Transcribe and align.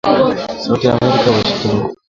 sauti 0.63 0.87
ya 0.87 0.97
Amerika 1.01 1.31
Washington 1.31 1.91